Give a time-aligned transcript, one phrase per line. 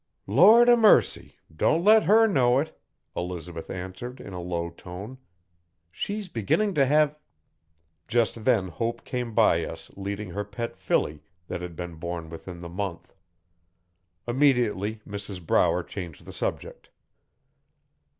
[0.25, 1.35] 'Lord o' mercy!
[1.55, 2.75] Don't let her know it,'
[3.15, 5.19] Elizabeth answered, in a low tone.
[5.91, 7.19] 'She's beginning to have'
[8.17, 12.61] Just then Hope came by us leading her pet filly that had been born within
[12.61, 13.13] the month.
[14.27, 16.89] Immediately Mrs Brower changed the subject.